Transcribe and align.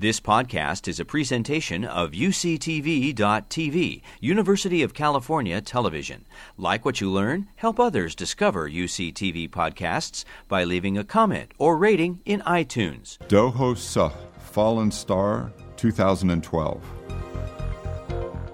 This 0.00 0.20
podcast 0.20 0.86
is 0.86 1.00
a 1.00 1.04
presentation 1.04 1.84
of 1.84 2.12
UCTV.tv, 2.12 4.02
University 4.20 4.84
of 4.84 4.94
California 4.94 5.60
Television. 5.60 6.24
Like 6.56 6.84
what 6.84 7.00
you 7.00 7.10
learn, 7.10 7.48
help 7.56 7.80
others 7.80 8.14
discover 8.14 8.70
UCTV 8.70 9.50
podcasts 9.50 10.24
by 10.46 10.62
leaving 10.62 10.96
a 10.96 11.02
comment 11.02 11.50
or 11.58 11.76
rating 11.76 12.20
in 12.24 12.42
iTunes. 12.42 13.18
Do 13.26 13.48
Ho 13.48 13.74
Suh, 13.74 14.12
Fallen 14.38 14.92
Star, 14.92 15.52
2012. 15.76 16.80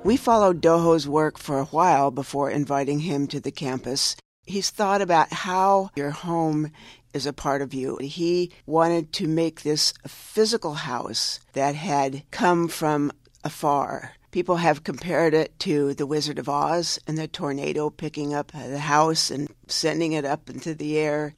We 0.02 0.16
followed 0.16 0.62
Do 0.62 0.78
Ho's 0.78 1.06
work 1.06 1.36
for 1.36 1.58
a 1.58 1.66
while 1.66 2.10
before 2.10 2.50
inviting 2.50 3.00
him 3.00 3.26
to 3.26 3.38
the 3.38 3.52
campus. 3.52 4.16
He's 4.46 4.70
thought 4.70 5.02
about 5.02 5.30
how 5.30 5.90
your 5.94 6.10
home 6.10 6.70
is 7.14 7.26
a 7.26 7.32
part 7.32 7.62
of 7.62 7.72
you. 7.72 7.96
He 7.98 8.52
wanted 8.66 9.12
to 9.14 9.28
make 9.28 9.62
this 9.62 9.94
physical 10.06 10.74
house 10.74 11.40
that 11.54 11.74
had 11.74 12.24
come 12.30 12.68
from 12.68 13.12
afar. 13.44 14.12
People 14.32 14.56
have 14.56 14.82
compared 14.82 15.32
it 15.32 15.56
to 15.60 15.94
the 15.94 16.06
Wizard 16.06 16.40
of 16.40 16.48
Oz 16.48 16.98
and 17.06 17.16
the 17.16 17.28
tornado 17.28 17.88
picking 17.88 18.34
up 18.34 18.50
the 18.50 18.80
house 18.80 19.30
and 19.30 19.48
sending 19.68 20.12
it 20.12 20.24
up 20.24 20.50
into 20.50 20.74
the 20.74 20.98
air. 20.98 21.34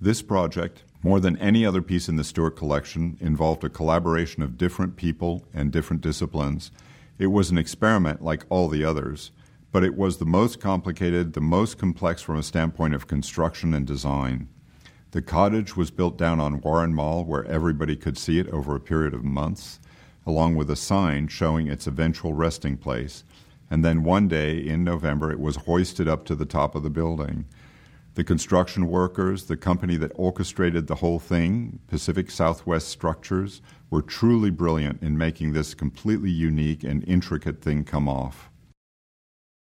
This 0.00 0.22
project, 0.22 0.82
more 1.02 1.20
than 1.20 1.36
any 1.36 1.66
other 1.66 1.82
piece 1.82 2.08
in 2.08 2.16
the 2.16 2.24
Stuart 2.24 2.52
collection, 2.52 3.18
involved 3.20 3.62
a 3.62 3.68
collaboration 3.68 4.42
of 4.42 4.56
different 4.56 4.96
people 4.96 5.44
and 5.52 5.70
different 5.70 6.02
disciplines. 6.02 6.70
It 7.18 7.26
was 7.26 7.50
an 7.50 7.58
experiment 7.58 8.22
like 8.22 8.44
all 8.48 8.68
the 8.68 8.84
others, 8.84 9.30
but 9.70 9.84
it 9.84 9.94
was 9.94 10.16
the 10.16 10.24
most 10.24 10.60
complicated, 10.60 11.34
the 11.34 11.40
most 11.40 11.78
complex 11.78 12.22
from 12.22 12.38
a 12.38 12.42
standpoint 12.42 12.94
of 12.94 13.06
construction 13.06 13.74
and 13.74 13.86
design. 13.86 14.48
The 15.14 15.22
cottage 15.22 15.76
was 15.76 15.92
built 15.92 16.18
down 16.18 16.40
on 16.40 16.60
Warren 16.60 16.92
Mall 16.92 17.24
where 17.24 17.44
everybody 17.44 17.94
could 17.94 18.18
see 18.18 18.40
it 18.40 18.48
over 18.48 18.74
a 18.74 18.80
period 18.80 19.14
of 19.14 19.22
months, 19.22 19.78
along 20.26 20.56
with 20.56 20.68
a 20.68 20.74
sign 20.74 21.28
showing 21.28 21.68
its 21.68 21.86
eventual 21.86 22.34
resting 22.34 22.76
place. 22.76 23.22
And 23.70 23.84
then 23.84 24.02
one 24.02 24.26
day 24.26 24.58
in 24.58 24.82
November, 24.82 25.30
it 25.30 25.38
was 25.38 25.54
hoisted 25.54 26.08
up 26.08 26.24
to 26.24 26.34
the 26.34 26.44
top 26.44 26.74
of 26.74 26.82
the 26.82 26.90
building. 26.90 27.44
The 28.14 28.24
construction 28.24 28.88
workers, 28.88 29.44
the 29.44 29.56
company 29.56 29.96
that 29.98 30.10
orchestrated 30.16 30.88
the 30.88 30.96
whole 30.96 31.20
thing, 31.20 31.78
Pacific 31.86 32.28
Southwest 32.28 32.88
Structures, 32.88 33.62
were 33.90 34.02
truly 34.02 34.50
brilliant 34.50 35.00
in 35.00 35.16
making 35.16 35.52
this 35.52 35.74
completely 35.74 36.32
unique 36.32 36.82
and 36.82 37.06
intricate 37.06 37.62
thing 37.62 37.84
come 37.84 38.08
off. 38.08 38.50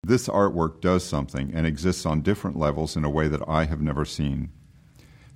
This 0.04 0.28
artwork 0.28 0.80
does 0.80 1.04
something 1.04 1.52
and 1.52 1.66
exists 1.66 2.06
on 2.06 2.22
different 2.22 2.56
levels 2.56 2.96
in 2.96 3.02
a 3.04 3.10
way 3.10 3.26
that 3.26 3.42
I 3.48 3.64
have 3.64 3.82
never 3.82 4.04
seen 4.04 4.52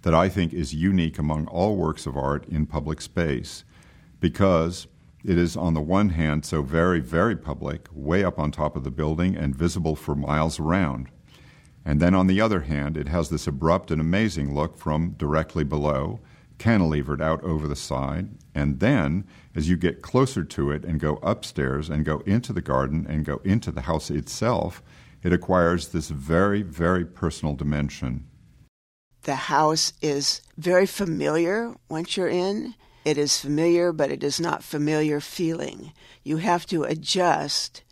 that 0.02 0.14
I 0.14 0.28
think 0.28 0.52
is 0.52 0.74
unique 0.74 1.18
among 1.18 1.46
all 1.46 1.76
works 1.76 2.06
of 2.06 2.16
art 2.16 2.46
in 2.48 2.66
public 2.66 3.00
space 3.00 3.64
because 4.20 4.86
it 5.24 5.38
is, 5.38 5.56
on 5.56 5.74
the 5.74 5.80
one 5.80 6.10
hand, 6.10 6.44
so 6.44 6.62
very, 6.62 7.00
very 7.00 7.34
public, 7.34 7.88
way 7.92 8.22
up 8.22 8.38
on 8.38 8.52
top 8.52 8.76
of 8.76 8.84
the 8.84 8.92
building 8.92 9.34
and 9.36 9.56
visible 9.56 9.96
for 9.96 10.14
miles 10.14 10.60
around. 10.60 11.08
And 11.84 12.00
then, 12.00 12.14
on 12.14 12.28
the 12.28 12.40
other 12.40 12.60
hand, 12.60 12.96
it 12.96 13.08
has 13.08 13.28
this 13.28 13.48
abrupt 13.48 13.90
and 13.90 14.00
amazing 14.00 14.54
look 14.54 14.78
from 14.78 15.10
directly 15.18 15.64
below, 15.64 16.20
cantilevered 16.58 17.20
out 17.20 17.42
over 17.42 17.66
the 17.66 17.74
side. 17.74 18.28
And 18.54 18.78
then, 18.78 19.24
as 19.54 19.68
you 19.68 19.76
get 19.76 20.00
closer 20.00 20.44
to 20.44 20.70
it 20.70 20.84
and 20.84 21.00
go 21.00 21.16
upstairs 21.22 21.90
and 21.90 22.04
go 22.04 22.20
into 22.20 22.52
the 22.52 22.62
garden 22.62 23.04
and 23.08 23.24
go 23.24 23.40
into 23.44 23.72
the 23.72 23.82
house 23.82 24.10
itself, 24.10 24.80
it 25.24 25.32
acquires 25.32 25.88
this 25.88 26.08
very, 26.08 26.62
very 26.62 27.04
personal 27.04 27.54
dimension. 27.54 28.26
The 29.26 29.34
house 29.34 29.92
is 30.00 30.40
very 30.56 30.86
familiar 30.86 31.74
once 31.88 32.16
you're 32.16 32.28
in. 32.28 32.76
It 33.04 33.18
is 33.18 33.40
familiar, 33.40 33.90
but 33.90 34.12
it 34.12 34.22
is 34.22 34.38
not 34.38 34.62
familiar 34.62 35.18
feeling. 35.18 35.92
You 36.22 36.36
have 36.36 36.64
to 36.66 36.84
adjust, 36.84 37.82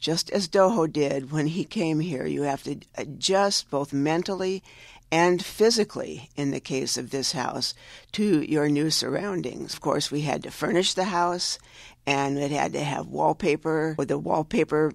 just 0.00 0.30
as 0.30 0.48
Do 0.48 0.68
Ho 0.68 0.88
did 0.88 1.30
when 1.30 1.46
he 1.46 1.64
came 1.64 2.00
here. 2.00 2.26
You 2.26 2.42
have 2.42 2.64
to 2.64 2.80
adjust 2.96 3.70
both 3.70 3.92
mentally 3.92 4.64
and 5.12 5.44
physically, 5.44 6.28
in 6.34 6.50
the 6.50 6.58
case 6.58 6.98
of 6.98 7.10
this 7.10 7.30
house, 7.32 7.72
to 8.10 8.42
your 8.42 8.68
new 8.68 8.90
surroundings. 8.90 9.74
Of 9.74 9.80
course, 9.80 10.10
we 10.10 10.22
had 10.22 10.42
to 10.42 10.50
furnish 10.50 10.94
the 10.94 11.04
house 11.04 11.60
and 12.04 12.36
it 12.36 12.50
had 12.50 12.72
to 12.72 12.82
have 12.82 13.06
wallpaper. 13.06 13.94
The 13.96 14.18
wallpaper 14.18 14.92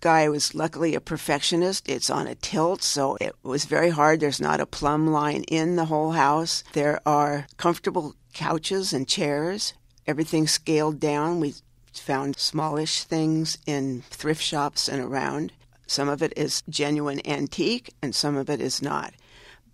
guy 0.00 0.28
was 0.28 0.54
luckily 0.54 0.94
a 0.94 1.00
perfectionist. 1.00 1.88
It's 1.88 2.10
on 2.10 2.26
a 2.26 2.34
tilt, 2.34 2.82
so 2.82 3.16
it 3.20 3.34
was 3.42 3.64
very 3.64 3.90
hard. 3.90 4.20
There's 4.20 4.40
not 4.40 4.60
a 4.60 4.66
plumb 4.66 5.06
line 5.08 5.44
in 5.44 5.76
the 5.76 5.86
whole 5.86 6.12
house. 6.12 6.62
There 6.72 7.00
are 7.06 7.46
comfortable 7.56 8.14
couches 8.32 8.92
and 8.92 9.08
chairs. 9.08 9.74
Everything 10.06 10.46
scaled 10.46 11.00
down. 11.00 11.40
We 11.40 11.54
found 11.92 12.38
smallish 12.38 13.04
things 13.04 13.58
in 13.66 14.02
thrift 14.10 14.42
shops 14.42 14.88
and 14.88 15.00
around. 15.00 15.52
Some 15.86 16.08
of 16.08 16.22
it 16.22 16.32
is 16.36 16.62
genuine 16.68 17.20
antique 17.26 17.94
and 18.02 18.14
some 18.14 18.36
of 18.36 18.50
it 18.50 18.60
is 18.60 18.82
not 18.82 19.14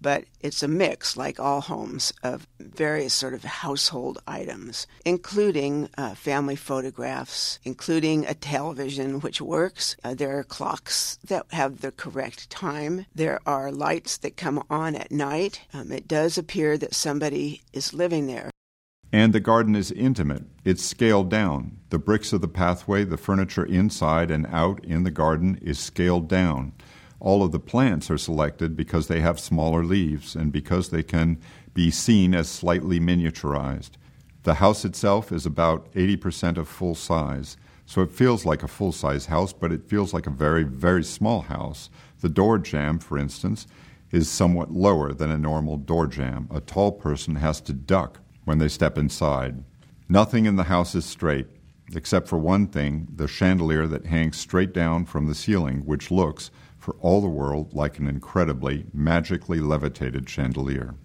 but 0.02 0.24
it's 0.40 0.62
a 0.62 0.68
mix, 0.68 1.16
like 1.16 1.38
all 1.38 1.60
homes, 1.60 2.12
of 2.22 2.46
various 2.58 3.14
sort 3.14 3.32
of 3.32 3.44
household 3.44 4.20
items, 4.26 4.86
including 5.04 5.88
uh, 5.96 6.14
family 6.14 6.56
photographs, 6.56 7.60
including 7.62 8.26
a 8.26 8.34
television 8.34 9.20
which 9.20 9.40
works. 9.40 9.96
Uh, 10.02 10.14
there 10.14 10.36
are 10.38 10.44
clocks 10.44 11.18
that 11.24 11.46
have 11.52 11.80
the 11.80 11.92
correct 11.92 12.50
time. 12.50 13.06
There 13.14 13.40
are 13.46 13.70
lights 13.70 14.18
that 14.18 14.36
come 14.36 14.62
on 14.68 14.96
at 14.96 15.12
night. 15.12 15.60
Um, 15.72 15.92
it 15.92 16.08
does 16.08 16.36
appear 16.36 16.76
that 16.78 16.94
somebody 16.94 17.62
is 17.72 17.94
living 17.94 18.26
there. 18.26 18.50
And 19.14 19.34
the 19.34 19.40
garden 19.40 19.76
is 19.76 19.92
intimate. 19.92 20.44
It's 20.64 20.82
scaled 20.82 21.30
down. 21.30 21.78
The 21.90 21.98
bricks 21.98 22.32
of 22.32 22.40
the 22.40 22.48
pathway, 22.48 23.04
the 23.04 23.18
furniture 23.18 23.64
inside 23.64 24.30
and 24.30 24.46
out 24.46 24.82
in 24.84 25.04
the 25.04 25.10
garden 25.10 25.58
is 25.62 25.78
scaled 25.78 26.28
down 26.28 26.72
all 27.22 27.44
of 27.44 27.52
the 27.52 27.60
plants 27.60 28.10
are 28.10 28.18
selected 28.18 28.76
because 28.76 29.06
they 29.06 29.20
have 29.20 29.38
smaller 29.38 29.84
leaves 29.84 30.34
and 30.34 30.50
because 30.50 30.90
they 30.90 31.04
can 31.04 31.38
be 31.72 31.88
seen 31.88 32.34
as 32.34 32.48
slightly 32.48 32.98
miniaturized. 32.98 33.90
The 34.42 34.54
house 34.54 34.84
itself 34.84 35.30
is 35.30 35.46
about 35.46 35.90
80% 35.92 36.58
of 36.58 36.66
full 36.66 36.96
size, 36.96 37.56
so 37.86 38.02
it 38.02 38.10
feels 38.10 38.44
like 38.44 38.64
a 38.64 38.68
full 38.68 38.90
size 38.90 39.26
house, 39.26 39.52
but 39.52 39.70
it 39.70 39.88
feels 39.88 40.12
like 40.12 40.26
a 40.26 40.30
very, 40.30 40.64
very 40.64 41.04
small 41.04 41.42
house. 41.42 41.90
The 42.22 42.28
door 42.28 42.58
jamb, 42.58 42.98
for 42.98 43.16
instance, 43.16 43.68
is 44.10 44.28
somewhat 44.28 44.72
lower 44.72 45.12
than 45.12 45.30
a 45.30 45.38
normal 45.38 45.76
door 45.76 46.08
jamb. 46.08 46.48
A 46.50 46.60
tall 46.60 46.90
person 46.90 47.36
has 47.36 47.60
to 47.62 47.72
duck 47.72 48.18
when 48.44 48.58
they 48.58 48.68
step 48.68 48.98
inside. 48.98 49.62
Nothing 50.08 50.46
in 50.46 50.56
the 50.56 50.64
house 50.64 50.96
is 50.96 51.04
straight, 51.04 51.46
except 51.94 52.26
for 52.26 52.38
one 52.38 52.66
thing 52.66 53.06
the 53.14 53.28
chandelier 53.28 53.86
that 53.86 54.06
hangs 54.06 54.38
straight 54.38 54.72
down 54.72 55.04
from 55.04 55.28
the 55.28 55.36
ceiling, 55.36 55.86
which 55.86 56.10
looks 56.10 56.50
for 56.82 56.96
all 57.00 57.20
the 57.20 57.28
world 57.28 57.72
like 57.72 57.98
an 57.98 58.08
incredibly, 58.08 58.86
magically 58.92 59.60
levitated 59.60 60.28
chandelier. 60.28 60.96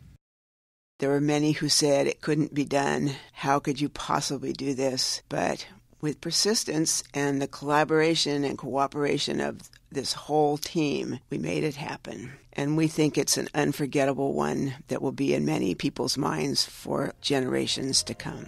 There 0.99 1.11
were 1.11 1.21
many 1.21 1.51
who 1.51 1.69
said 1.69 2.07
it 2.07 2.21
couldn't 2.21 2.55
be 2.55 2.65
done. 2.65 3.11
How 3.31 3.59
could 3.59 3.79
you 3.79 3.87
possibly 3.87 4.51
do 4.53 4.73
this? 4.73 5.21
But 5.29 5.67
with 6.01 6.19
persistence 6.19 7.03
and 7.13 7.39
the 7.39 7.47
collaboration 7.47 8.43
and 8.43 8.57
cooperation 8.57 9.39
of 9.39 9.69
this 9.91 10.13
whole 10.13 10.57
team, 10.57 11.19
we 11.29 11.37
made 11.37 11.63
it 11.63 11.75
happen. 11.75 12.31
And 12.53 12.75
we 12.75 12.87
think 12.87 13.15
it's 13.15 13.37
an 13.37 13.47
unforgettable 13.53 14.33
one 14.33 14.73
that 14.87 15.03
will 15.03 15.11
be 15.11 15.35
in 15.35 15.45
many 15.45 15.75
people's 15.75 16.17
minds 16.17 16.65
for 16.65 17.13
generations 17.21 18.01
to 18.03 18.15
come. 18.15 18.47